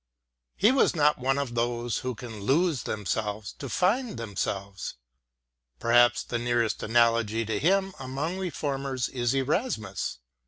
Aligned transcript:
He 0.55 0.71
was 0.71 0.95
not 0.95 1.19
one 1.19 1.37
of 1.37 1.53
those 1.53 1.99
who 1.99 2.15
can 2.15 2.39
lose 2.39 2.81
themselves 2.81 3.53
to 3.59 3.69
find 3.69 4.17
themselves. 4.17 4.95
Perhaps 5.79 6.23
the 6.23 6.39
nearest 6.39 6.81
analogy 6.81 7.45
to 7.45 7.59
him 7.59 7.93
among 7.99 8.39
Reformers 8.39 9.09
is 9.09 9.35
Erasmus. 9.35 10.17